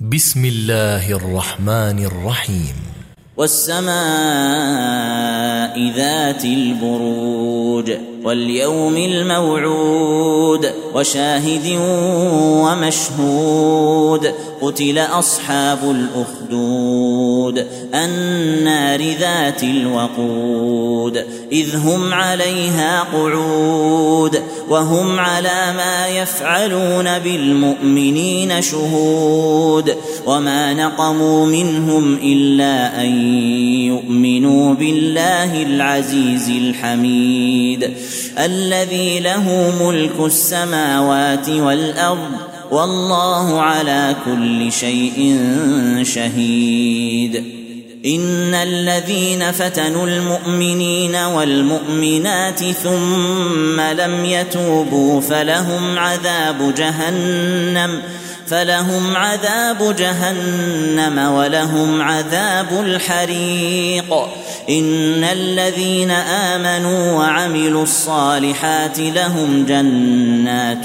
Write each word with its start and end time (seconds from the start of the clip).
بسم 0.00 0.44
الله 0.44 1.12
الرحمن 1.12 2.04
الرحيم 2.04 2.76
والسماء 3.36 3.86
ذات 5.96 6.44
البروج 6.44 7.92
واليوم 8.24 8.96
الموعود 8.96 10.35
موجود 10.56 10.74
وشاهد 10.94 11.66
ومشهود 12.64 14.34
قتل 14.62 14.98
اصحاب 14.98 15.78
الاخدود 15.90 17.66
النار 17.94 19.00
ذات 19.20 19.62
الوقود 19.62 21.24
اذ 21.52 21.76
هم 21.76 22.12
عليها 22.14 23.02
قعود 23.14 24.42
وهم 24.70 25.18
على 25.18 25.72
ما 25.76 26.08
يفعلون 26.08 27.18
بالمؤمنين 27.18 28.62
شهود 28.62 29.96
وما 30.26 30.74
نقموا 30.74 31.46
منهم 31.46 32.14
الا 32.22 33.00
ان 33.00 33.34
يؤمنوا 33.86 34.74
بالله 34.74 35.62
العزيز 35.62 36.48
الحميد 36.48 37.92
الذي 38.38 39.20
له 39.20 39.72
ملك 39.82 40.26
السماوات 40.26 41.48
والارض 41.48 42.30
والله 42.70 43.60
على 43.60 44.16
كل 44.26 44.72
شيء 44.72 45.38
شهيد 46.02 47.44
ان 48.04 48.54
الذين 48.54 49.52
فتنوا 49.52 50.06
المؤمنين 50.06 51.14
والمؤمنات 51.14 52.64
ثم 52.64 53.80
لم 53.80 54.24
يتوبوا 54.24 55.20
فلهم 55.20 55.98
عذاب 55.98 56.74
جهنم 56.74 58.02
فلهم 58.46 59.16
عذاب 59.16 59.96
جهنم 59.96 61.32
ولهم 61.32 62.02
عذاب 62.02 62.84
الحريق 62.86 64.14
ان 64.70 65.24
الذين 65.24 66.10
امنوا 66.10 67.12
وعملوا 67.12 67.82
الصالحات 67.82 68.98
لهم 68.98 69.66
جنات 69.68 70.84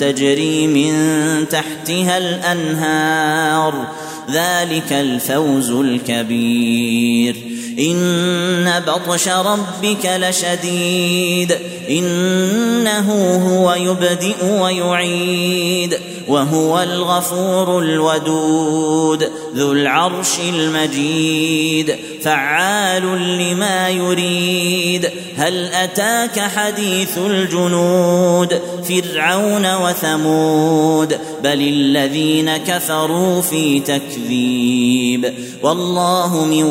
تجري 0.00 0.66
من 0.66 1.04
تحتها 1.50 2.18
الانهار 2.18 3.88
ذلك 4.30 4.92
الفوز 4.92 5.70
الكبير 5.70 7.36
ان 7.80 8.80
بطش 8.86 9.28
ربك 9.28 10.10
لشديد 10.20 11.56
انه 11.90 13.08
هو 13.48 13.74
يبدئ 13.78 14.44
ويعيد 14.44 15.98
وهو 16.28 16.78
الغفور 16.82 17.78
الودود 17.82 19.30
ذو 19.54 19.72
العرش 19.72 20.38
المجيد 20.54 21.96
فعال 22.22 23.02
لما 23.38 23.88
يريد 23.88 25.10
هل 25.36 25.66
اتاك 25.74 26.40
حديث 26.40 27.18
الجنود 27.18 28.60
فرعون 28.88 29.74
وثمود 29.74 31.18
بل 31.42 31.60
الذين 31.60 32.56
كفروا 32.56 33.40
في 33.42 33.80
تكذيب 33.80 35.34
والله 35.62 36.44
من 36.44 36.62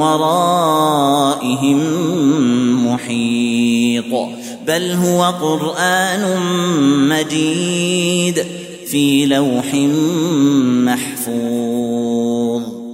وراء 0.00 0.45
ورائهم 0.46 1.78
محيط 2.86 4.28
بل 4.66 4.90
هو 4.90 5.22
قران 5.24 6.40
مجيد 7.08 8.44
في 8.90 9.26
لوح 9.26 9.74
محفوظ 10.84 12.85